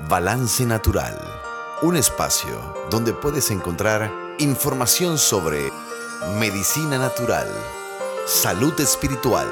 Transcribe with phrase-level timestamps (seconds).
[0.00, 1.16] Balance Natural,
[1.82, 5.72] un espacio donde puedes encontrar información sobre
[6.38, 7.48] medicina natural,
[8.26, 9.48] salud espiritual,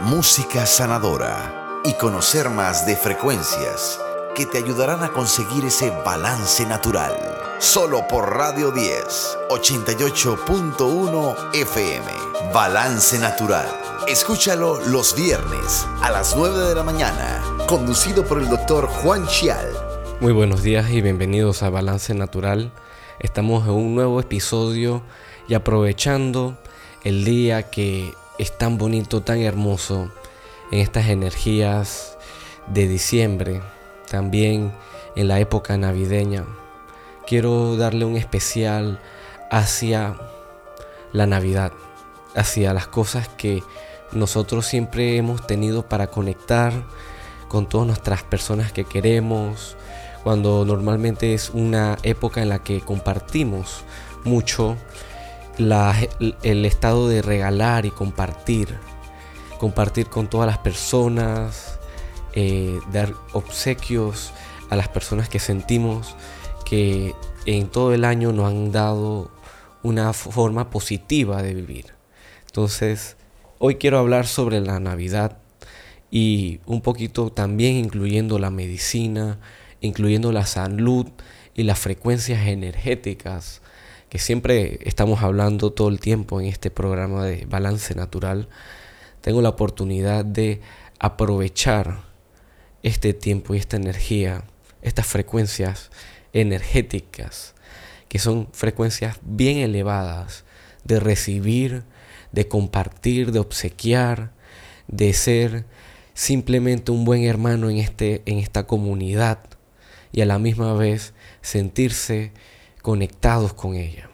[0.00, 4.00] música sanadora y conocer más de frecuencias
[4.34, 7.14] que te ayudarán a conseguir ese balance natural.
[7.60, 12.06] Solo por Radio 10, 88.1 FM.
[12.52, 13.66] Balance Natural.
[14.08, 19.66] Escúchalo los viernes a las 9 de la mañana, conducido por el doctor Juan Chial.
[20.20, 22.72] Muy buenos días y bienvenidos a Balance Natural.
[23.20, 25.02] Estamos en un nuevo episodio
[25.48, 26.58] y aprovechando
[27.04, 30.10] el día que es tan bonito, tan hermoso,
[30.70, 32.18] en estas energías
[32.66, 33.62] de diciembre,
[34.10, 34.72] también
[35.16, 36.44] en la época navideña.
[37.26, 39.00] Quiero darle un especial
[39.50, 40.16] hacia
[41.12, 41.72] la Navidad,
[42.34, 43.62] hacia las cosas que
[44.12, 46.72] nosotros siempre hemos tenido para conectar
[47.54, 49.76] con todas nuestras personas que queremos,
[50.24, 53.84] cuando normalmente es una época en la que compartimos
[54.24, 54.76] mucho
[55.56, 58.76] el estado de regalar y compartir,
[59.60, 61.78] compartir con todas las personas,
[62.32, 64.32] eh, dar obsequios
[64.68, 66.16] a las personas que sentimos
[66.64, 67.14] que
[67.46, 69.30] en todo el año nos han dado
[69.84, 71.94] una forma positiva de vivir.
[72.46, 73.16] Entonces,
[73.60, 75.43] hoy quiero hablar sobre la Navidad
[76.14, 79.40] y un poquito también incluyendo la medicina,
[79.80, 81.08] incluyendo la salud
[81.56, 83.62] y las frecuencias energéticas
[84.10, 88.48] que siempre estamos hablando todo el tiempo en este programa de balance natural.
[89.22, 90.60] Tengo la oportunidad de
[91.00, 92.02] aprovechar
[92.84, 94.44] este tiempo y esta energía,
[94.82, 95.90] estas frecuencias
[96.32, 97.56] energéticas,
[98.06, 100.44] que son frecuencias bien elevadas
[100.84, 101.82] de recibir,
[102.30, 104.30] de compartir, de obsequiar,
[104.86, 105.64] de ser
[106.14, 109.40] simplemente un buen hermano en, este, en esta comunidad
[110.12, 111.12] y a la misma vez
[111.42, 112.32] sentirse
[112.82, 114.08] conectados con ella.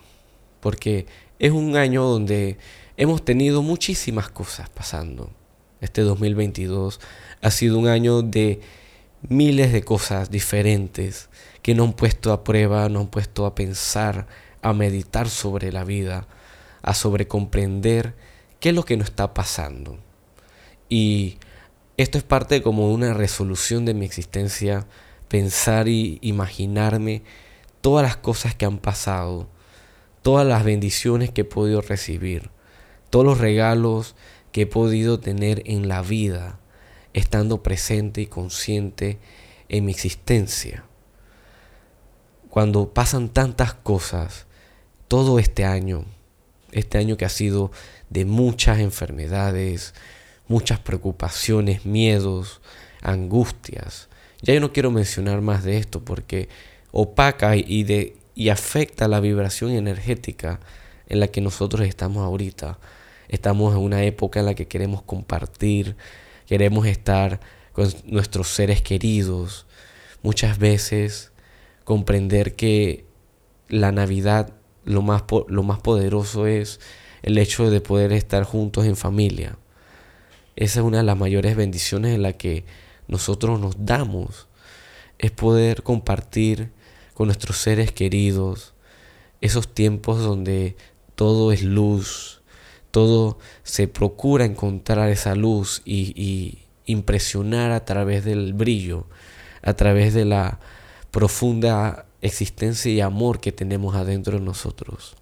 [0.61, 1.07] Porque
[1.39, 2.57] es un año donde
[2.97, 5.31] hemos tenido muchísimas cosas pasando.
[5.81, 7.01] Este 2022
[7.43, 8.61] ha sido un año de
[9.29, 11.29] miles de cosas diferentes
[11.63, 14.27] que nos han puesto a prueba, nos han puesto a pensar,
[14.63, 16.27] a meditar sobre la vida,
[16.83, 18.15] a sobrecomprender
[18.61, 19.99] qué es lo que nos está pasando.
[20.89, 21.39] Y
[22.03, 24.87] esto es parte como una resolución de mi existencia,
[25.29, 27.23] pensar y imaginarme
[27.83, 29.49] todas las cosas que han pasado,
[30.23, 32.49] todas las bendiciones que he podido recibir,
[33.11, 34.15] todos los regalos
[34.51, 36.59] que he podido tener en la vida,
[37.13, 39.19] estando presente y consciente
[39.69, 40.85] en mi existencia.
[42.49, 44.47] Cuando pasan tantas cosas,
[45.07, 46.07] todo este año,
[46.73, 47.73] este año que ha sido
[48.09, 49.93] de muchas enfermedades,
[50.51, 52.61] muchas preocupaciones, miedos,
[53.03, 54.09] angustias.
[54.43, 56.49] Ya yo no quiero mencionar más de esto porque
[56.91, 60.59] opaca y, de, y afecta la vibración energética
[61.07, 62.81] en la que nosotros estamos ahorita.
[63.29, 65.97] Estamos en una época en la que queremos compartir,
[66.47, 67.39] queremos estar
[67.73, 69.67] con nuestros seres queridos.
[70.21, 71.31] Muchas veces
[71.85, 73.05] comprender que
[73.69, 74.53] la Navidad
[74.85, 76.81] lo más, lo más poderoso es
[77.23, 79.57] el hecho de poder estar juntos en familia.
[80.61, 82.67] Esa es una de las mayores bendiciones en la que
[83.09, 84.47] nosotros nos damos.
[85.19, 86.71] Es poder compartir
[87.15, 88.75] con nuestros seres queridos
[89.41, 90.77] esos tiempos donde
[91.15, 92.43] todo es luz,
[92.91, 99.07] todo se procura encontrar esa luz y, impresionar a través del brillo,
[99.63, 100.61] a través de la
[101.11, 105.17] profunda existencia y amor que tenemos adentro de nosotros.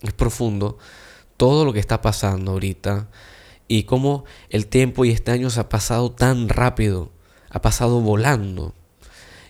[0.00, 0.78] Es profundo
[1.36, 3.08] todo lo que está pasando ahorita
[3.70, 7.12] y cómo el tiempo y este año se ha pasado tan rápido,
[7.50, 8.74] ha pasado volando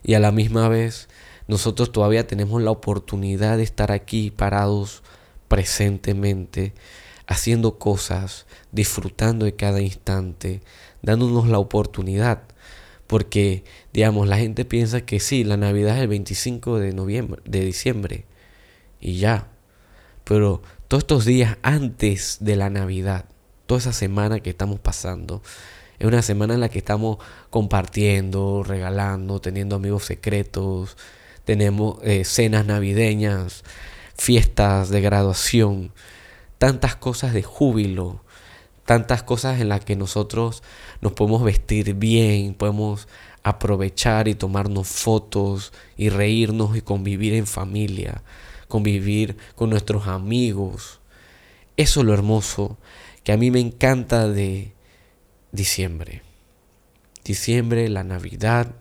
[0.02, 1.08] y a la misma vez
[1.48, 5.02] nosotros todavía tenemos la oportunidad de estar aquí parados
[5.48, 6.74] presentemente,
[7.26, 10.60] haciendo cosas, disfrutando de cada instante,
[11.00, 12.42] dándonos la oportunidad.
[13.06, 13.64] Porque,
[13.94, 18.26] digamos, la gente piensa que sí, la Navidad es el 25 de noviembre, de diciembre,
[19.00, 19.48] y ya.
[20.24, 23.29] Pero todos estos días antes de la Navidad,
[23.70, 25.44] toda esa semana que estamos pasando,
[26.00, 27.18] es una semana en la que estamos
[27.50, 30.96] compartiendo, regalando, teniendo amigos secretos,
[31.44, 33.62] tenemos eh, cenas navideñas,
[34.16, 35.92] fiestas de graduación,
[36.58, 38.24] tantas cosas de júbilo,
[38.86, 40.64] tantas cosas en las que nosotros
[41.00, 43.06] nos podemos vestir bien, podemos
[43.44, 48.24] aprovechar y tomarnos fotos y reírnos y convivir en familia,
[48.66, 50.98] convivir con nuestros amigos.
[51.76, 52.76] Eso es lo hermoso
[53.24, 54.72] que a mí me encanta de
[55.52, 56.22] diciembre.
[57.24, 58.74] Diciembre, la Navidad,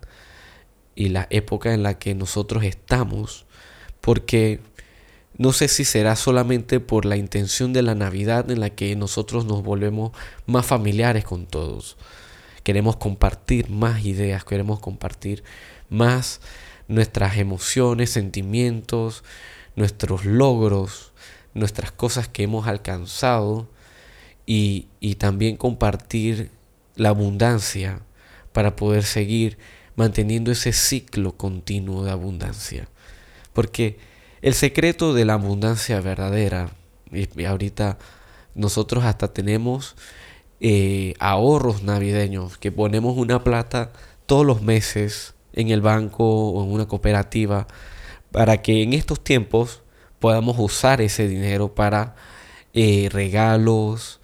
[0.99, 3.45] y la época en la que nosotros estamos,
[4.01, 4.59] porque
[5.37, 9.45] no sé si será solamente por la intención de la Navidad en la que nosotros
[9.45, 10.11] nos volvemos
[10.45, 11.95] más familiares con todos.
[12.63, 15.41] Queremos compartir más ideas, queremos compartir
[15.87, 16.41] más
[16.89, 19.23] nuestras emociones, sentimientos,
[19.77, 21.13] nuestros logros,
[21.53, 23.69] nuestras cosas que hemos alcanzado
[24.51, 26.49] y, también compartir
[26.95, 28.01] la abundancia
[28.51, 29.59] para poder seguir
[29.95, 32.89] manteniendo ese ciclo continuo de abundancia.
[33.53, 33.99] Porque
[34.41, 36.71] el secreto de la abundancia verdadera,
[37.11, 37.99] y ahorita
[38.55, 39.95] nosotros hasta tenemos
[40.59, 43.91] eh, ahorros navideños, que ponemos una plata
[44.25, 47.67] todos los meses en el banco o en una cooperativa,
[48.31, 49.83] para que en estos tiempos
[50.17, 52.15] podamos usar ese dinero para
[52.73, 54.18] eh, regalos,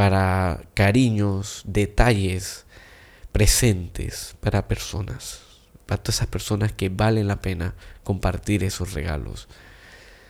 [0.00, 2.64] para cariños, detalles,
[3.32, 5.42] presentes para personas
[5.84, 9.46] para todas esas personas que valen la pena compartir esos regalos.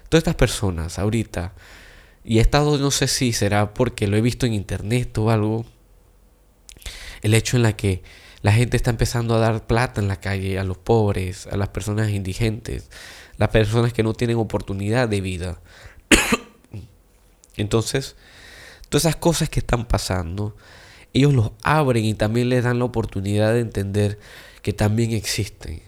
[0.09, 1.53] Todas estas personas ahorita,
[2.25, 5.65] y he estado, no sé si será porque lo he visto en internet o algo,
[7.23, 8.03] el hecho en la que
[8.43, 11.69] la gente está empezando a dar plata en la calle a los pobres, a las
[11.69, 12.91] personas indigentes,
[13.37, 15.61] las personas que no tienen oportunidad de vida.
[17.57, 18.17] Entonces,
[18.91, 20.57] todas esas cosas que están pasando,
[21.15, 24.19] ellos los abren y también les dan la oportunidad de entender
[24.63, 25.81] que también existen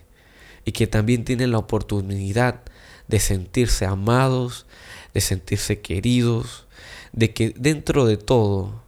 [0.64, 2.62] y que también tienen la oportunidad
[3.08, 4.66] de sentirse amados,
[5.12, 6.66] de sentirse queridos,
[7.12, 8.82] de que dentro de todo,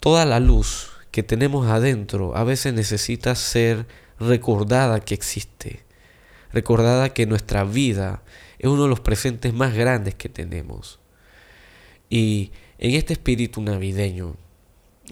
[0.00, 3.86] toda la luz que tenemos adentro a veces necesita ser
[4.18, 5.84] recordada que existe,
[6.52, 8.22] recordada que nuestra vida
[8.58, 11.00] es uno de los presentes más grandes que tenemos.
[12.10, 14.36] Y en este espíritu navideño,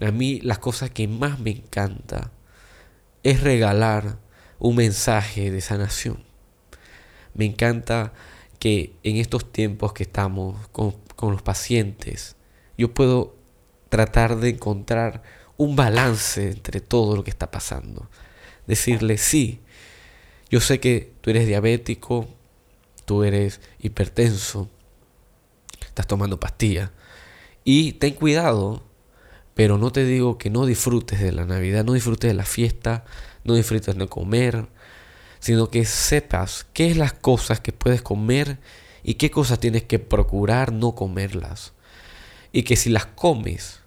[0.01, 2.31] a mí las cosas que más me encanta
[3.21, 4.17] es regalar
[4.57, 6.23] un mensaje de sanación.
[7.35, 8.11] Me encanta
[8.57, 12.35] que en estos tiempos que estamos con, los pacientes,
[12.75, 13.35] yo puedo
[13.89, 15.21] tratar de encontrar
[15.55, 18.09] un balance entre todo lo que está pasando.
[18.65, 19.61] Decirle, sí,
[20.49, 22.27] yo sé que tú eres diabético,
[23.05, 24.69] tú eres hipertenso,
[25.85, 26.89] estás tomando pastillas.
[27.63, 28.83] Y ten cuidado
[29.59, 33.03] pero no te digo que no disfrutes de la Navidad, no disfrutes de la fiesta,
[33.43, 34.67] no disfrutes de comer,
[35.41, 38.57] sino que sepas qué es las cosas que puedes comer
[39.03, 41.73] y qué cosas tienes que procurar no comerlas.
[42.53, 43.81] Y que si las comes,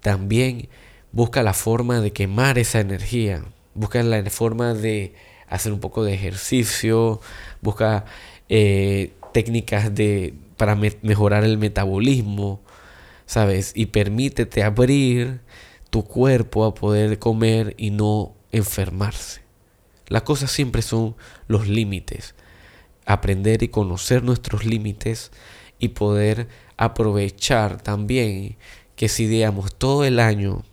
[0.00, 0.68] también
[1.10, 5.14] busca la forma de quemar esa energía, busca la forma de
[5.48, 7.22] hacer un poco de ejercicio,
[7.62, 8.04] busca
[8.50, 12.60] eh, técnicas de, para mejorar el metabolismo,
[13.26, 13.72] ¿sabes?
[13.74, 15.40] Y permítete abrir
[15.90, 19.42] tu cuerpo a poder comer y no enfermarse.
[20.08, 21.16] Las cosas siempre son
[21.46, 22.34] los límites.
[23.06, 25.30] Aprender y conocer nuestros límites
[25.78, 28.56] y poder aprovechar también
[28.96, 30.64] que si digamos todo el año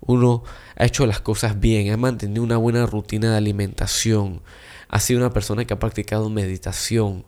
[0.00, 0.44] uno
[0.76, 4.42] ha hecho las cosas bien, ha mantenido una buena rutina de alimentación,
[4.88, 7.24] ha sido una persona que ha practicado meditación,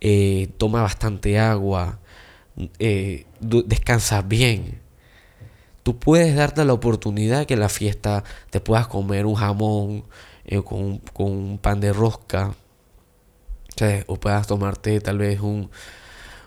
[0.00, 2.00] eh, toma bastante agua,
[2.78, 4.80] eh, descansas bien.
[5.82, 10.04] Tú puedes darte la oportunidad que en la fiesta te puedas comer un jamón
[10.46, 12.54] eh, con, un pan de rosca.
[14.06, 15.68] O puedas tomarte tal vez un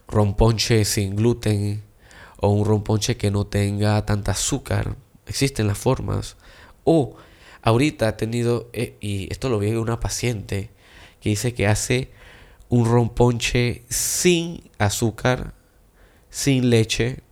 [0.07, 1.83] romponche sin gluten
[2.39, 4.95] o un romponche que no tenga tanta azúcar.
[5.25, 6.37] Existen las formas.
[6.85, 7.15] O
[7.61, 10.71] ahorita he tenido, eh, y esto lo vi en una paciente,
[11.19, 12.11] que dice que hace
[12.69, 15.56] un romponche sin azúcar
[16.37, 17.23] sin leche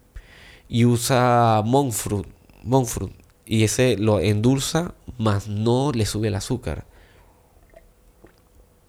[0.68, 3.14] y usa monk fruit,
[3.46, 6.88] y ese lo endulza, más no le sube el azúcar.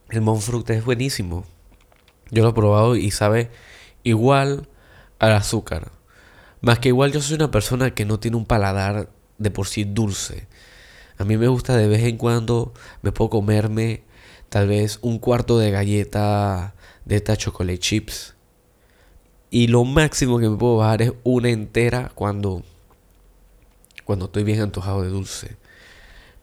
[0.08, 1.44] El monk fruit es buenísimo.
[2.30, 3.50] Yo lo he probado y sabe
[4.04, 4.70] igual
[5.18, 5.92] al azúcar.
[6.62, 9.84] Más que igual yo soy una persona que no tiene un paladar de por sí
[9.84, 10.48] dulce.
[11.18, 14.02] A mí me gusta de vez en cuando, me puedo comerme
[14.48, 18.35] tal vez un cuarto de galleta de esta chocolate chips
[19.50, 22.62] y lo máximo que me puedo bajar es una entera cuando,
[24.04, 25.56] cuando estoy bien antojado de dulce.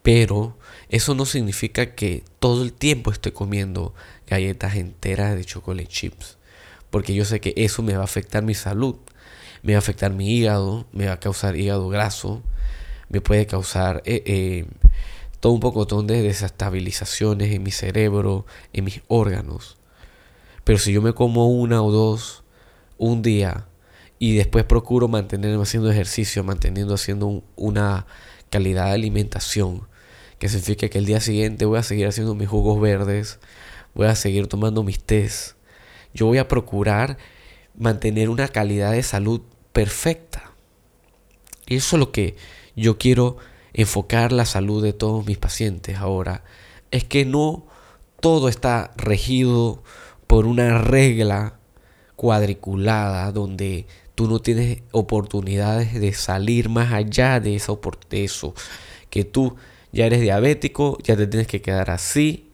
[0.02, 0.58] Pero
[0.90, 3.94] eso no significa que todo el tiempo estoy comiendo
[4.28, 6.38] galletas enteras de chocolate chips.
[6.90, 8.96] Porque yo sé que eso me va a afectar mi salud.
[9.64, 10.86] Me va a afectar mi hígado.
[10.92, 12.42] Me va a causar hígado graso.
[13.10, 14.66] Me puede causar eh, eh,
[15.40, 19.78] todo un poco de desestabilizaciones en mi cerebro, en mis órganos.
[20.64, 22.43] Pero si yo me como una o dos
[22.98, 23.68] un día
[24.20, 28.06] y después procuro mantenerme haciendo ejercicio, manteniendo haciendo una
[28.50, 29.88] calidad de alimentación
[30.44, 33.40] que significa que el día siguiente voy a seguir haciendo mis jugos verdes,
[33.94, 35.56] voy a seguir tomando mis tés.
[36.14, 37.18] Yo voy a procurar
[37.78, 39.40] mantener una calidad de salud
[39.72, 40.52] perfecta.
[41.66, 42.36] Y eso es lo que
[42.76, 43.38] yo quiero
[43.72, 46.44] enfocar la salud de todos mis pacientes ahora.
[46.92, 47.66] Es que no
[48.20, 49.82] todo está regido
[50.28, 51.58] por una regla
[52.24, 58.54] cuadriculada donde tú no tienes oportunidades de salir más allá de eso, eso.
[59.10, 59.58] Que tú
[59.92, 62.50] ya eres diabético, ya te tienes que quedar así,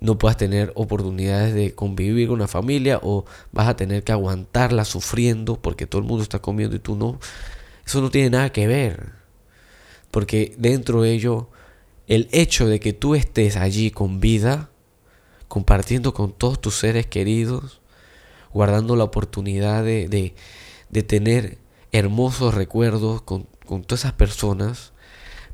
[0.00, 4.86] no puedas tener oportunidades de convivir con una familia o vas a tener que aguantarla
[4.86, 7.20] sufriendo porque todo el mundo está comiendo y tú no.
[7.84, 9.10] Eso no tiene nada que ver.
[10.10, 11.50] Porque dentro de ello,
[12.06, 14.70] el hecho de que tú estés allí con vida,
[15.46, 17.82] compartiendo con todos tus seres queridos,
[18.54, 20.08] guardando la oportunidad de,
[20.88, 21.58] de, tener
[21.92, 24.92] hermosos recuerdos con, con todas esas personas,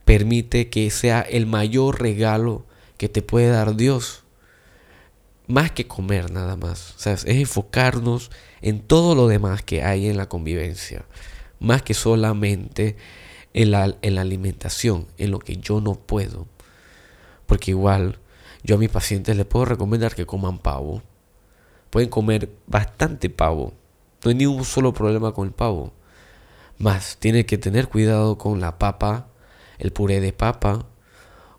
[0.04, 2.66] permite que sea el mayor regalo
[2.98, 4.24] que te puede dar Dios
[5.46, 6.94] más que comer nada más.
[6.96, 8.30] O sea, es enfocarnos
[8.62, 11.04] en todo lo demás que hay en la convivencia,
[11.58, 12.96] más que solamente
[13.52, 16.46] en la, en la alimentación, en lo que yo no puedo.
[17.46, 18.18] Porque igual
[18.62, 21.02] yo a mis pacientes les puedo recomendar que coman pavo.
[21.90, 23.72] Pueden comer bastante pavo.
[24.24, 25.92] No hay ningún solo problema con el pavo.
[26.78, 29.28] Más, tiene que tener cuidado con la papa,
[29.78, 30.86] el puré de papa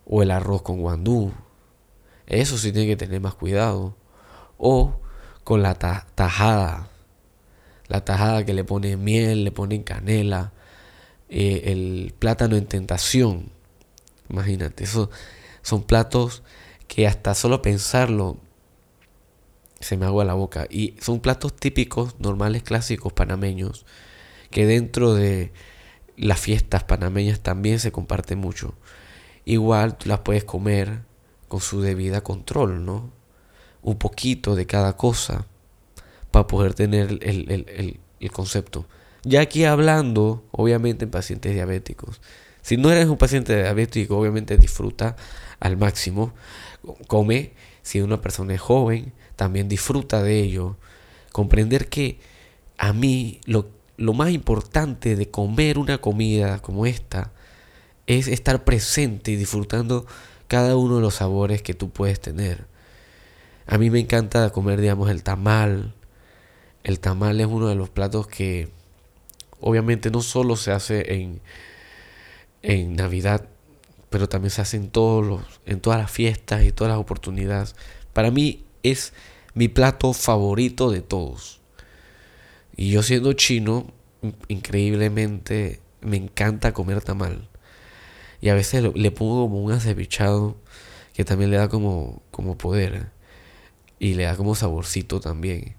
[0.04, 1.32] o el arroz con guandú
[2.26, 3.94] eso sí tiene que tener más cuidado.
[4.58, 5.00] O
[5.44, 6.88] con la tajada.
[7.88, 10.52] La tajada que le pone miel, le pone canela.
[11.28, 13.50] Eh, el plátano en tentación.
[14.30, 15.10] Imagínate, esos
[15.62, 16.42] son platos
[16.88, 18.38] que hasta solo pensarlo
[19.82, 20.66] se me agua la boca.
[20.70, 23.84] Y son platos típicos, normales, clásicos panameños,
[24.50, 25.52] que dentro de
[26.16, 28.74] las fiestas panameñas también se comparte mucho.
[29.44, 31.02] Igual tú las puedes comer
[31.48, 33.10] con su debida control, ¿no?
[33.82, 35.46] Un poquito de cada cosa
[36.30, 38.00] para poder tener el,
[38.32, 38.86] concepto.
[39.24, 42.20] Ya aquí hablando, obviamente, en pacientes diabéticos.
[42.62, 45.16] Si no eres un paciente diabético, obviamente disfruta
[45.58, 46.32] al máximo.
[47.08, 50.76] Come, si una persona es joven, también disfruta de ello.
[51.32, 52.18] Comprender que
[52.78, 57.32] a mí lo, lo más importante de comer una comida como esta
[58.06, 60.06] es estar presente y disfrutando
[60.48, 62.66] cada uno de los sabores que tú puedes tener.
[63.66, 65.94] A mí me encanta comer, digamos, el tamal.
[66.84, 68.68] El tamal es uno de los platos que
[69.60, 71.40] obviamente no solo se hace en,
[72.62, 73.46] en Navidad,
[74.10, 77.76] pero también se hace en, todos los, en todas las fiestas y todas las oportunidades.
[78.12, 79.12] Para mí es
[79.54, 81.60] mi plato favorito de todos.
[82.76, 83.92] Y yo siendo chino,
[84.48, 87.48] increíblemente me encanta comer tamal.
[88.40, 90.56] Y a veces le pongo como un acevichado
[91.14, 93.10] que también le da como, como poder.
[93.98, 95.76] Y le da como saborcito también.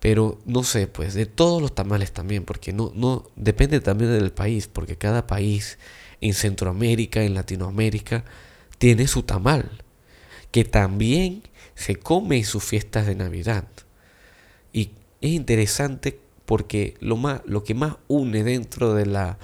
[0.00, 4.32] Pero no sé, pues, de todos los tamales también, porque no, no, depende también del
[4.32, 5.78] país, porque cada país
[6.22, 8.24] en Centroamérica, en Latinoamérica,
[8.78, 9.82] tiene su tamal,
[10.50, 11.42] que también
[11.80, 13.64] se come sus fiestas de Navidad.
[14.70, 14.90] Y
[15.22, 19.38] es interesante porque lo, más, lo que más une dentro de la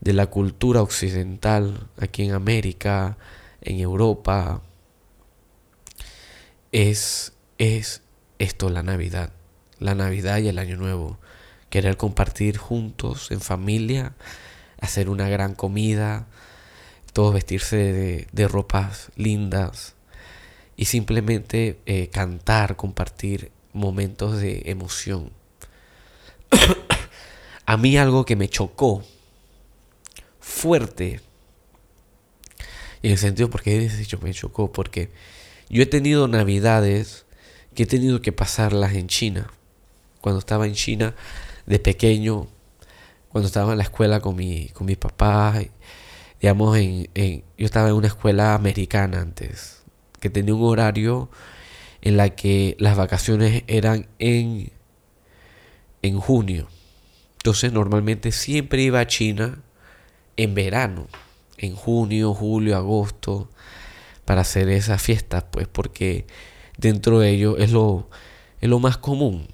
[0.00, 3.16] de la cultura occidental aquí en América,
[3.62, 4.62] en Europa,
[6.70, 8.02] es, es
[8.38, 9.32] esto, la Navidad,
[9.80, 11.18] la Navidad y el Año Nuevo.
[11.70, 14.14] Querer compartir juntos, en familia,
[14.78, 16.28] hacer una gran comida,
[17.14, 19.94] todos vestirse de, de ropas lindas
[20.76, 25.30] y simplemente eh, cantar, compartir momentos de emoción.
[27.66, 29.02] A mí algo que me chocó
[30.40, 31.20] fuerte.
[33.02, 35.10] En el sentido, porque he dicho me chocó, porque
[35.68, 37.26] yo he tenido navidades
[37.74, 39.50] que he tenido que pasarlas en China.
[40.20, 41.14] Cuando estaba en China
[41.66, 42.48] de pequeño,
[43.28, 45.60] cuando estaba en la escuela con mi, con mi papá,
[46.40, 47.08] digamos, en,
[47.58, 49.83] yo estaba en una escuela americana antes,
[50.24, 51.28] que tenía un horario
[52.00, 54.72] en la que las vacaciones eran en,
[56.00, 56.66] en junio.
[57.36, 59.58] Entonces normalmente siempre iba a China
[60.38, 61.08] en verano,
[61.58, 63.50] en junio, julio, agosto,
[64.24, 66.24] para hacer esas fiestas, pues porque
[66.78, 68.08] dentro de ello es lo,
[68.62, 69.46] es lo más común.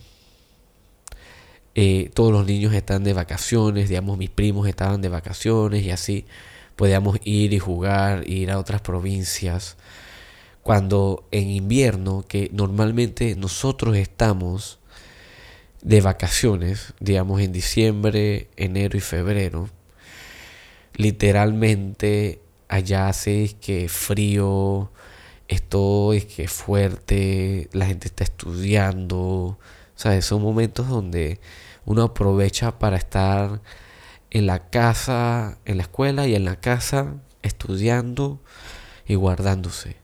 [1.75, 6.27] Eh, todos los niños están de vacaciones, digamos, mis primos estaban de vacaciones y así
[6.77, 9.77] podíamos ir y jugar, ir a otras provincias.
[10.63, 14.79] Cuando en invierno, que normalmente nosotros estamos
[15.83, 19.71] de vacaciones, digamos en diciembre, enero y febrero,
[20.95, 24.91] literalmente allá hace que frío,
[25.49, 29.59] esto es que fuerte, la gente está estudiando,
[29.97, 30.25] ¿sabes?
[30.27, 31.41] Son momentos donde
[31.85, 33.61] uno aprovecha para estar
[34.31, 38.41] en la casa, en la escuela y en la casa, estudiando
[39.07, 40.00] y guardándose.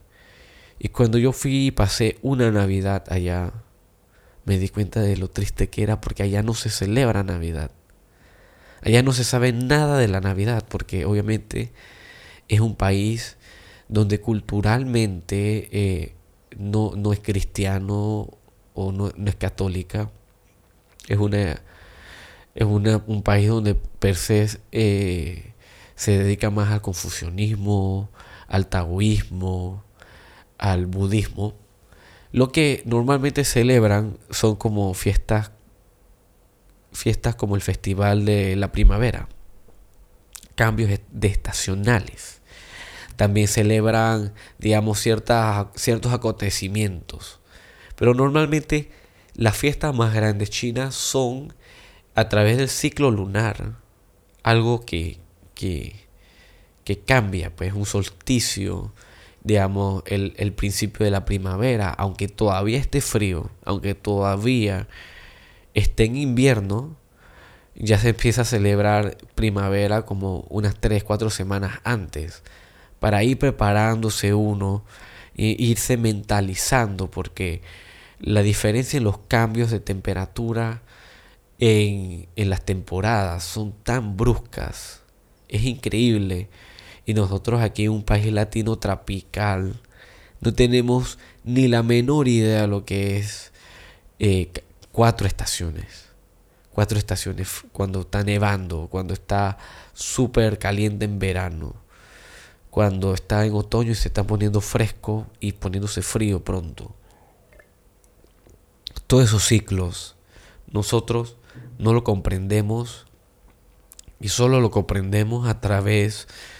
[0.79, 3.51] Y cuando yo fui y pasé una Navidad allá,
[4.45, 7.71] me di cuenta de lo triste que era porque allá no se celebra Navidad.
[8.81, 11.71] Allá no se sabe nada de la Navidad porque obviamente
[12.47, 13.37] es un país
[13.89, 16.15] donde culturalmente eh,
[16.57, 18.29] no, no, es cristiano
[18.73, 20.11] o no, es católica.
[21.07, 21.61] Es, una,
[22.55, 25.53] es una, un país donde per se eh,
[25.95, 28.09] se dedica más al confucianismo,
[28.47, 29.83] al taoísmo,
[30.57, 31.53] al budismo.
[32.31, 35.51] Lo que normalmente celebran son como fiestas
[36.97, 39.29] fiestas como el Festival de la Primavera,
[40.55, 42.41] cambios de estacionales.
[43.15, 47.39] También celebran, digamos, ciertas, ciertos acontecimientos.
[47.95, 48.91] Pero normalmente
[49.33, 51.53] las fiestas más grandes chinas son
[52.15, 53.75] a través del ciclo lunar,
[54.43, 55.19] algo que,
[55.53, 55.95] que,
[56.83, 58.93] que cambia, pues un solsticio,
[59.47, 64.87] digamos, el, el, principio de la primavera, aunque todavía esté frío, aunque todavía
[65.73, 66.97] esté en invierno,
[67.73, 72.43] ya se empieza a celebrar primavera como unas 3, 4 semanas antes,
[72.99, 74.83] para ir preparándose uno
[75.37, 77.61] e irse mentalizando, porque
[78.19, 80.81] la diferencia en los cambios de temperatura
[81.59, 85.03] en, en las temporadas son tan bruscas,
[85.47, 86.49] es increíble.
[87.07, 89.79] Y nosotros aquí en un país latino tropical
[90.41, 93.53] no tenemos ni la menor idea de lo que es
[94.19, 94.51] eh,
[94.91, 96.09] cuatro estaciones.
[96.73, 99.57] Cuatro estaciones cuando está nevando, cuando está
[99.93, 101.75] súper caliente en verano,
[102.69, 106.93] cuando está en otoño y se está poniendo fresco y poniéndose frío pronto.
[109.07, 110.17] Todos esos ciclos
[110.69, 111.37] nosotros
[111.79, 113.05] no lo comprendemos
[114.19, 116.56] y solo lo comprendemos a través de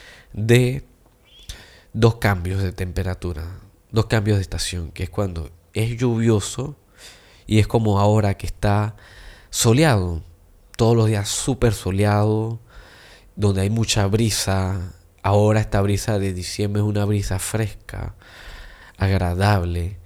[1.93, 3.59] dos cambios de temperatura,
[3.91, 6.75] dos cambios de estación, que es cuando es lluvioso
[7.47, 8.95] y es como ahora que está
[9.49, 10.21] soleado,
[10.75, 12.59] todos los días súper soleado,
[13.35, 14.93] donde hay mucha brisa.
[15.23, 18.15] Ahora esta brisa de diciembre es una brisa fresca,
[18.97, 19.97] agradable,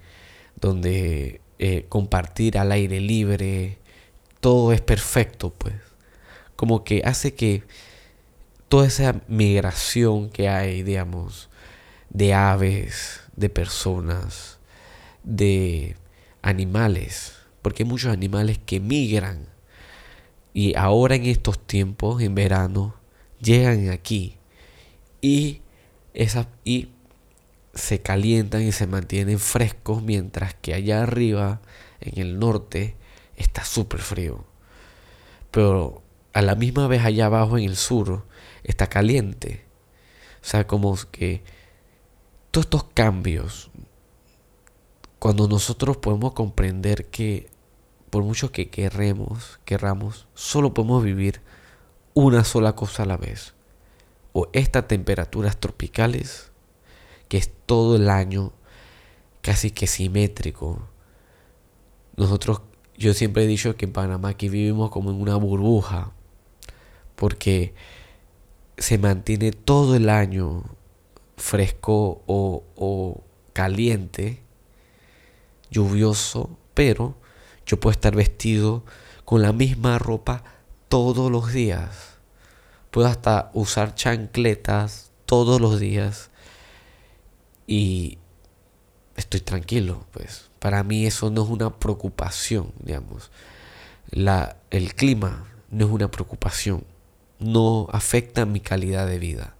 [0.56, 3.78] donde eh, compartir al aire libre,
[4.40, 5.74] todo es perfecto, pues.
[6.56, 7.64] Como que hace que
[8.72, 11.50] toda esa migración que hay, digamos,
[12.08, 14.60] de aves, de personas,
[15.24, 15.94] de
[16.40, 19.46] animales, porque hay muchos animales que migran
[20.54, 22.94] y ahora en estos tiempos, en verano,
[23.42, 24.38] llegan aquí
[25.20, 25.60] y,
[26.64, 26.88] y
[27.74, 31.60] se calientan y se mantienen frescos mientras que allá arriba,
[32.00, 32.96] en el norte,
[33.36, 34.46] está súper frío.
[35.50, 36.00] Pero
[36.32, 38.31] a la misma vez allá abajo en el sur
[38.64, 39.64] está caliente.
[40.42, 41.42] O sea, como que
[42.50, 43.70] todos estos cambios
[45.22, 47.48] cuando nosotros podemos comprender que
[48.10, 51.40] por mucho que querremos, querramos, solo podemos vivir
[52.12, 53.54] una sola cosa a la vez.
[54.32, 56.50] O estas temperaturas tropicales,
[57.28, 58.52] que es todo el año
[59.42, 60.88] casi que simétrico.
[62.16, 62.62] Nosotros,
[62.98, 66.10] yo siempre he dicho que en Panamá aquí vivimos como en una burbuja,
[67.14, 67.74] porque
[68.76, 70.64] se mantiene todo el año
[71.36, 74.42] fresco o, o caliente
[75.70, 77.16] lluvioso, pero
[77.66, 78.84] yo puedo estar vestido
[79.24, 80.44] con la misma ropa
[80.88, 82.18] todos los días.
[82.90, 86.30] Puedo hasta usar chancletas todos los días
[87.66, 88.18] y
[89.16, 90.50] estoy tranquilo, pues.
[90.58, 93.30] Para mí eso no es una preocupación, digamos.
[94.10, 96.84] La, el clima no es una preocupación,
[97.42, 99.54] no afecta mi calidad de vida.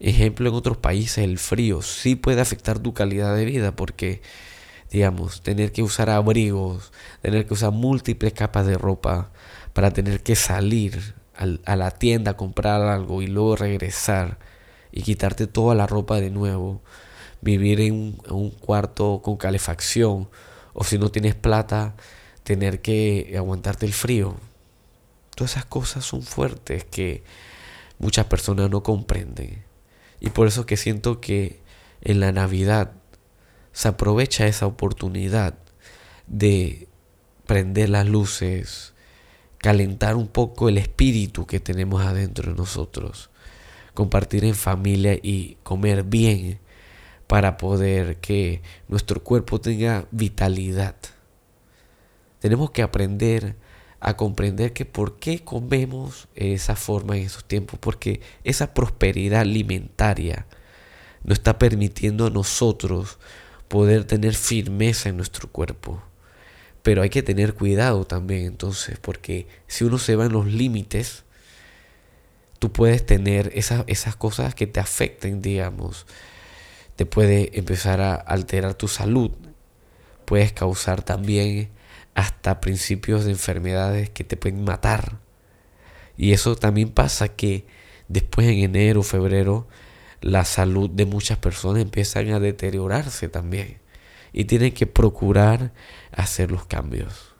[0.00, 4.22] Ejemplo, en otros países el frío sí puede afectar tu calidad de vida porque
[4.92, 9.30] digamos, tener que usar abrigos, tener que usar múltiples capas de ropa
[9.72, 11.14] para tener que salir
[11.64, 14.38] a la tienda a comprar algo y luego regresar
[14.92, 16.82] y quitarte toda la ropa de nuevo,
[17.40, 20.28] vivir en un, cuarto con calefacción
[20.74, 21.94] o si no tienes plata,
[22.42, 24.36] tener que aguantarte el frío.
[25.34, 27.24] Todas esas cosas son fuertes que
[27.98, 29.64] muchas personas no comprenden.
[30.20, 31.60] Y por eso que siento que
[32.02, 32.92] en la Navidad
[33.72, 35.54] se aprovecha esa oportunidad
[36.26, 36.88] de
[37.46, 38.94] prender las luces,
[39.58, 43.30] calentar un poco el espíritu que tenemos adentro de nosotros.
[43.94, 46.60] compartir en familia y comer bien
[47.26, 50.96] para poder que nuestro cuerpo tenga vitalidad.
[52.38, 53.56] Tenemos que aprender
[54.04, 60.46] a comprender que por qué comemos esa forma en esos tiempos, porque esa prosperidad alimentaria
[61.22, 63.18] nos está permitiendo a nosotros
[63.68, 66.02] poder tener firmeza en nuestro cuerpo.
[66.82, 71.22] Pero hay que tener cuidado también entonces, porque si uno se va en los límites,
[72.58, 76.06] tú puedes tener esas, esas cosas que te afecten, digamos,
[76.96, 79.30] te puede empezar a alterar tu salud,
[80.24, 81.70] puedes causar también
[82.14, 85.18] hasta principios de enfermedades que te pueden matar.
[86.16, 87.66] Y eso también pasa que
[88.08, 89.66] después en enero, febrero,
[90.20, 93.78] la salud de muchas personas empieza a deteriorarse también.
[94.32, 95.72] Y tienen que procurar
[96.12, 97.32] hacer los cambios.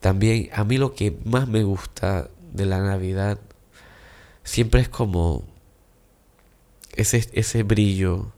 [0.00, 3.38] También a mí lo que más me gusta de la Navidad
[4.44, 5.44] siempre es como
[6.96, 8.32] ese, ese brillo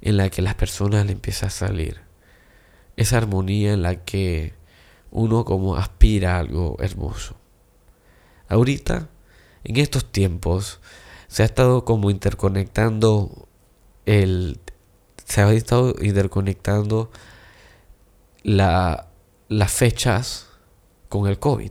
[0.00, 2.00] en la que las personas le empieza a salir.
[2.96, 4.54] Esa armonía en la que
[5.12, 7.36] uno como aspira a algo hermoso.
[8.48, 9.08] Ahorita,
[9.64, 10.80] en estos tiempos,
[11.28, 13.48] se ha estado como interconectando
[14.04, 14.58] el
[15.24, 17.10] se ha estado interconectando
[18.42, 19.08] la,
[19.48, 20.48] las fechas
[21.08, 21.70] con el COVID.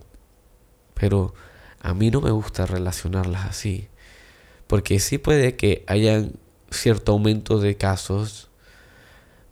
[0.95, 1.33] Pero
[1.79, 3.87] a mí no me gusta relacionarlas así.
[4.67, 6.33] Porque sí puede que hayan
[6.71, 8.49] cierto aumento de casos,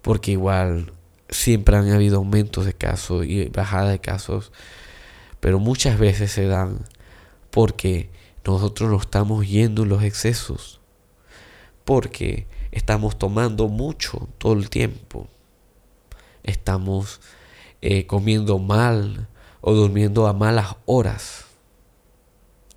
[0.02, 0.94] porque igual
[1.30, 4.52] siempre han habido aumentos de casos y bajada de casos,
[5.40, 6.86] pero muchas veces se dan
[7.52, 8.10] porque
[8.46, 10.80] nosotros nos estamos yendo en los excesos,
[11.86, 15.28] porque estamos tomando mucho todo el tiempo,
[16.44, 17.22] estamos
[17.82, 19.28] eh, comiendo mal
[19.62, 21.46] o durmiendo a malas horas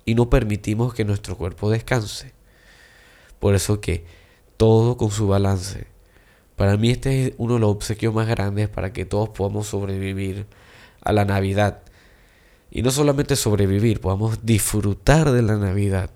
[0.05, 2.33] y no permitimos que nuestro cuerpo descanse.
[3.39, 4.05] Por eso que
[4.57, 5.92] todo con su balance.
[6.55, 10.45] Para mí este es uno de los obsequios más grandes para que todos podamos sobrevivir
[11.01, 11.83] a la Navidad.
[12.69, 16.09] Y no solamente sobrevivir, podamos disfrutar de la Navidad.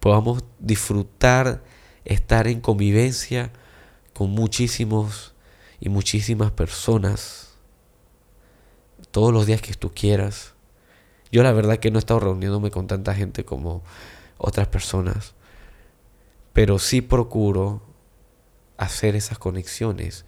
[0.00, 1.62] Podamos disfrutar,
[2.04, 3.52] estar en convivencia
[4.12, 5.34] con muchísimos
[5.80, 7.54] y muchísimas personas.
[9.10, 10.54] Todos los días que tú quieras.
[11.32, 13.82] Yo la verdad que no he estado reuniéndome con tanta gente como
[14.38, 15.34] otras personas
[16.52, 17.80] pero sí procuro
[18.80, 20.24] hacer esas conexiones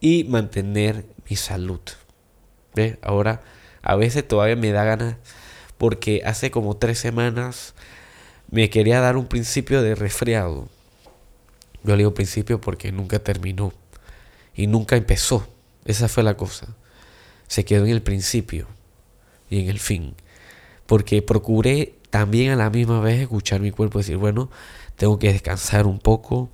[0.00, 1.80] y mantener mi salud.
[2.74, 2.98] ¿Ve?
[3.02, 3.42] Ahora,
[3.82, 5.16] a veces todavía me da ganas
[5.76, 7.74] porque hace como tres semanas
[8.48, 10.68] me quería dar un principio de resfriado.
[11.82, 13.72] Yo le digo principio porque nunca terminó
[14.54, 15.48] y nunca empezó.
[15.84, 16.68] Esa fue la cosa.
[17.48, 18.68] Se quedó en el principio
[19.50, 20.14] y en el fin.
[20.86, 24.48] Porque procuré también a la misma vez escuchar mi cuerpo decir, bueno,
[24.96, 26.50] tengo que descansar un poco,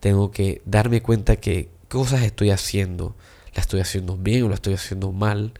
[0.00, 3.14] tengo que darme cuenta que cosas estoy haciendo,
[3.54, 5.52] las estoy haciendo bien o las estoy haciendo mal,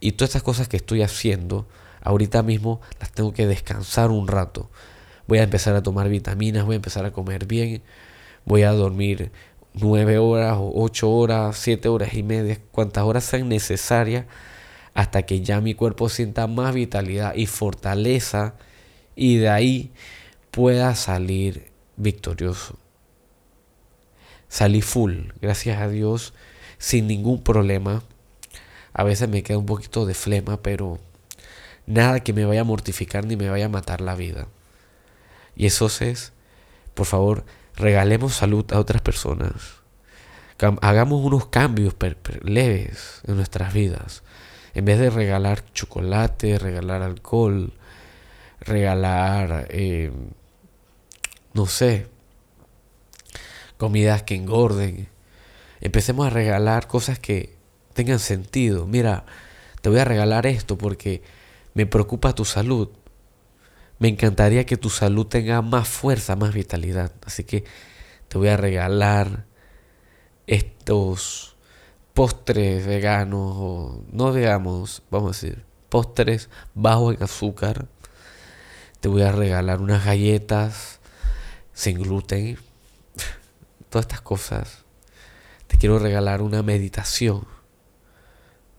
[0.00, 1.66] y todas estas cosas que estoy haciendo,
[2.02, 4.70] ahorita mismo las tengo que descansar un rato.
[5.26, 7.82] Voy a empezar a tomar vitaminas, voy a empezar a comer bien,
[8.44, 9.30] voy a dormir
[9.74, 14.26] nueve horas o ocho horas, siete horas y media, cuantas horas sean necesarias
[14.94, 18.54] hasta que ya mi cuerpo sienta más vitalidad y fortaleza
[19.14, 19.92] y de ahí
[20.50, 22.78] pueda salir victorioso.
[24.48, 26.34] Salí full, gracias a Dios,
[26.78, 28.02] sin ningún problema.
[28.92, 30.98] A veces me queda un poquito de flema, pero
[31.86, 34.48] nada que me vaya a mortificar ni me vaya a matar la vida.
[35.54, 36.32] Y eso es,
[36.94, 37.44] por favor,
[37.76, 39.80] regalemos salud a otras personas.
[40.82, 41.94] Hagamos unos cambios
[42.42, 44.22] leves en nuestras vidas.
[44.74, 47.72] En vez de regalar chocolate, regalar alcohol,
[48.60, 50.12] regalar, eh,
[51.52, 52.06] no sé,
[53.76, 55.08] comidas que engorden,
[55.80, 57.56] empecemos a regalar cosas que
[57.94, 58.86] tengan sentido.
[58.86, 59.24] Mira,
[59.80, 61.22] te voy a regalar esto porque
[61.74, 62.90] me preocupa tu salud.
[63.98, 67.12] Me encantaría que tu salud tenga más fuerza, más vitalidad.
[67.24, 67.64] Así que
[68.28, 69.46] te voy a regalar
[70.46, 71.56] estos
[72.14, 77.86] postres veganos o no veganos, vamos a decir, postres bajos en azúcar.
[79.00, 80.99] Te voy a regalar unas galletas
[81.80, 82.58] sin gluten.
[83.88, 84.84] Todas estas cosas.
[85.66, 87.46] Te quiero regalar una meditación,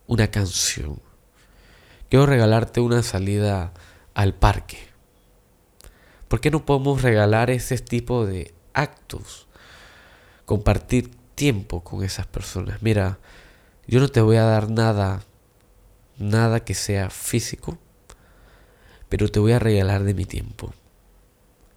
[0.05, 1.01] una canción.
[2.09, 3.73] Quiero regalarte una salida
[4.13, 4.77] al parque.
[6.27, 9.47] ¿Por qué no podemos regalar ese tipo de actos?
[10.45, 12.83] Compartir tiempo con esas personas.
[12.83, 13.17] Mira,
[13.87, 15.23] yo no te voy a dar nada,
[16.19, 17.79] nada que sea físico,
[19.09, 20.71] pero te voy a regalar de mi tiempo.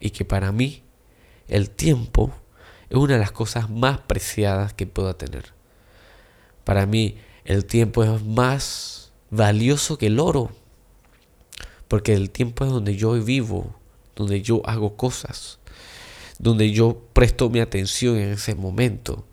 [0.00, 0.83] y que para mí
[1.48, 2.32] el tiempo
[2.88, 5.52] es una de las cosas más preciadas que pueda tener.
[6.64, 10.50] Para mí el tiempo es más valioso que el oro,
[11.88, 13.74] porque el tiempo es donde yo vivo,
[14.16, 15.58] donde yo hago cosas,
[16.38, 19.24] donde yo presto mi atención en ese momento,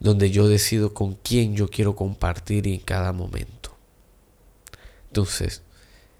[0.00, 3.76] donde yo decido con quién yo quiero compartir en cada momento.
[5.08, 5.62] Entonces,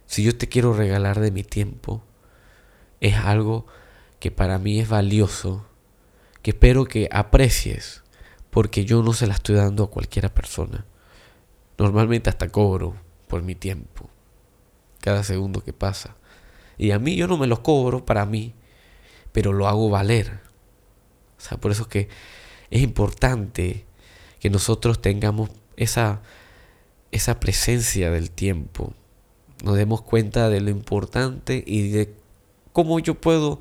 [0.07, 2.03] si yo te quiero regalar de mi tiempo,
[3.01, 3.67] es algo
[4.25, 5.67] que para mí es valioso,
[6.41, 8.03] que espero que aprecies,
[8.49, 10.87] porque yo no se la estoy dando a cualquiera persona.
[11.77, 12.95] Normalmente hasta cobro
[13.29, 14.09] por mi tiempo,
[15.03, 16.17] cada segundo que pasa.
[16.79, 18.55] Y a mí yo no me los cobro para mí,
[19.33, 20.41] pero lo hago valer.
[21.37, 22.09] O sea, por eso es que
[22.71, 23.85] es importante
[24.41, 26.23] que nosotros tengamos esa,
[27.13, 28.95] esa presencia del tiempo.
[29.63, 32.15] Nos demos cuenta de lo importante y de
[32.73, 33.61] cómo yo puedo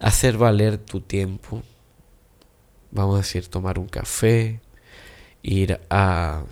[0.00, 1.62] hacer valer tu tiempo.
[2.90, 4.60] Vamos a decir, tomar un café,
[5.42, 6.44] ir a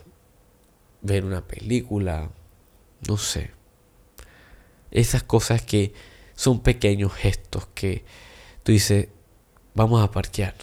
[1.02, 2.30] ver una película,
[3.08, 3.50] no sé.
[4.90, 5.94] Esas cosas que
[6.34, 8.04] son pequeños gestos que
[8.62, 9.08] tú dices,
[9.74, 10.54] vamos a parquear.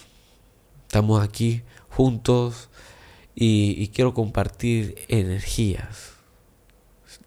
[0.82, 2.68] Estamos aquí juntos
[3.34, 6.12] y, y quiero compartir energías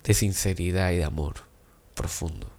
[0.04, 1.36] de sinceridad y de amor
[1.93, 2.50] profundo.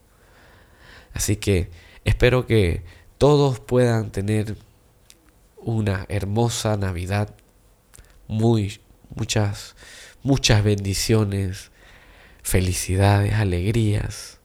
[1.14, 1.70] Así que
[2.04, 2.82] espero que
[3.18, 4.56] todos puedan tener
[5.56, 7.34] una hermosa Navidad,
[8.26, 8.80] muy
[9.14, 9.74] muchas
[10.22, 11.70] muchas bendiciones,
[12.42, 14.40] felicidades, alegrías,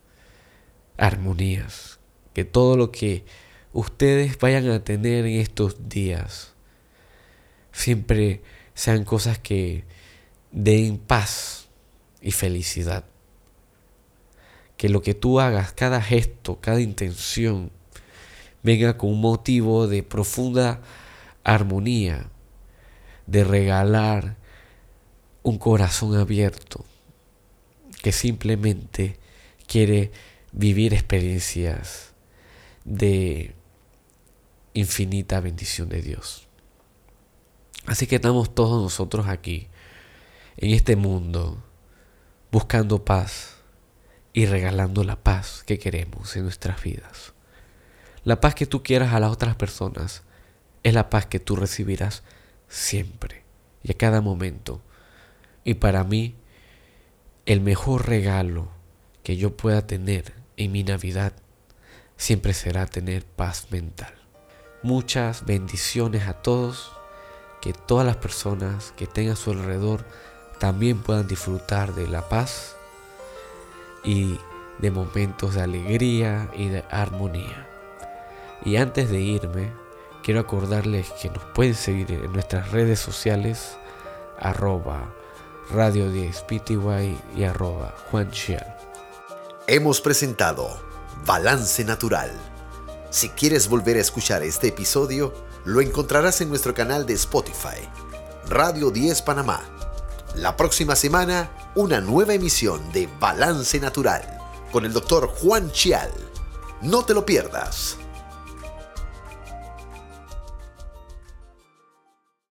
[0.97, 1.99] armonías,
[2.33, 3.25] que todo lo que
[3.73, 6.53] ustedes vayan a tener en estos días
[7.71, 8.41] siempre
[8.73, 9.83] sean cosas que
[10.51, 11.67] den paz
[12.21, 13.05] y felicidad.
[14.77, 17.71] Que lo que tú hagas, cada gesto, cada intención,
[18.63, 20.81] venga con un motivo de profunda
[21.43, 22.29] armonía,
[23.27, 24.37] de regalar
[25.43, 26.85] un corazón abierto,
[28.01, 29.19] que simplemente
[29.67, 30.11] quiere
[30.51, 32.13] vivir experiencias
[32.85, 33.55] de
[34.73, 36.47] infinita bendición de Dios.
[37.85, 39.67] Así que estamos todos nosotros aquí,
[40.57, 41.61] en este mundo,
[42.51, 43.52] buscando paz
[44.33, 47.33] y regalando la paz que queremos en nuestras vidas.
[48.23, 50.23] La paz que tú quieras a las otras personas
[50.81, 52.23] es la paz que tú recibirás
[52.67, 53.43] siempre
[53.83, 54.81] y a cada momento.
[55.63, 56.35] Y para mí,
[57.45, 58.69] el mejor regalo
[59.23, 61.33] que yo pueda tener en mi Navidad
[62.17, 64.13] siempre será tener paz mental.
[64.81, 66.91] Muchas bendiciones a todos,
[67.61, 70.05] que todas las personas que tengan a su alrededor
[70.59, 72.75] también puedan disfrutar de la paz
[74.03, 74.39] y
[74.79, 77.67] de momentos de alegría y de armonía.
[78.65, 79.71] Y antes de irme,
[80.23, 83.77] quiero acordarles que nos pueden seguir en nuestras redes sociales,
[84.39, 85.13] arroba
[85.71, 88.31] radio 10 PTY y arroba Juan
[89.67, 90.69] Hemos presentado
[91.25, 92.31] Balance Natural.
[93.09, 95.33] Si quieres volver a escuchar este episodio,
[95.65, 97.87] lo encontrarás en nuestro canal de Spotify,
[98.49, 99.61] Radio 10 Panamá.
[100.35, 104.39] La próxima semana, una nueva emisión de Balance Natural
[104.71, 106.11] con el doctor Juan Chial.
[106.81, 107.97] No te lo pierdas.